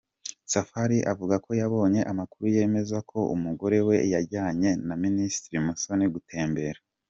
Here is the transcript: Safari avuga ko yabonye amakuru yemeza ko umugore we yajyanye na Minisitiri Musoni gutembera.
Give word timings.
Safari 0.53 0.97
avuga 1.11 1.35
ko 1.45 1.49
yabonye 1.61 2.01
amakuru 2.11 2.45
yemeza 2.55 2.97
ko 3.09 3.19
umugore 3.35 3.77
we 3.87 3.95
yajyanye 4.13 4.69
na 4.87 4.95
Minisitiri 5.03 5.57
Musoni 5.65 6.05
gutembera. 6.15 6.79